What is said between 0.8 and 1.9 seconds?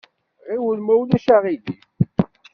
ma ulac aɣilif!